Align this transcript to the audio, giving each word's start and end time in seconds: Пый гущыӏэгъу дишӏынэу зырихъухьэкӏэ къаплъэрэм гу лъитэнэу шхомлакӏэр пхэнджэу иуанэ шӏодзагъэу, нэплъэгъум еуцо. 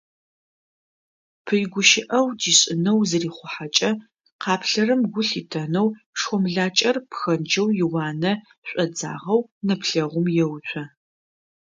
Пый 1.45 1.63
гущыӏэгъу 1.71 2.37
дишӏынэу 2.41 2.99
зырихъухьэкӏэ 3.09 3.91
къаплъэрэм 4.41 5.01
гу 5.11 5.21
лъитэнэу 5.27 5.87
шхомлакӏэр 6.19 6.97
пхэнджэу 7.09 7.69
иуанэ 7.81 8.33
шӏодзагъэу, 8.67 9.41
нэплъэгъум 9.65 10.27
еуцо. 10.43 10.83